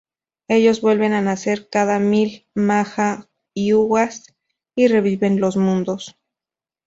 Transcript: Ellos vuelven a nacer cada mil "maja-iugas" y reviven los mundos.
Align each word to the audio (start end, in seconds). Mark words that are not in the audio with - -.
Ellos 0.47 0.81
vuelven 0.81 1.13
a 1.13 1.21
nacer 1.21 1.69
cada 1.69 1.99
mil 1.99 2.47
"maja-iugas" 2.55 4.33
y 4.75 4.87
reviven 4.87 5.39
los 5.39 5.57
mundos. 5.57 6.17